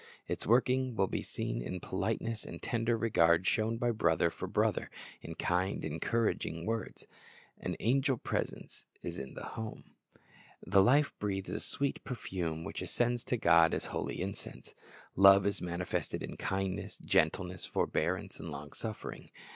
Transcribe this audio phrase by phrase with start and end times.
[0.27, 4.89] Its working will be seen in politeness and tender regard shown by brother for brother,
[5.21, 7.05] in kind, encouraging words.
[7.59, 9.91] An angel presence is in the home.
[10.65, 14.73] The life breathes a sweet perfume, which ascends to God as holy incense.
[15.15, 19.29] Love is manifested in kindness, gentleness, forbearance, and long suffering.